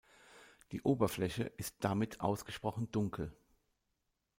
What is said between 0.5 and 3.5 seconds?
Die Oberfläche ist damit ausgesprochen dunkel.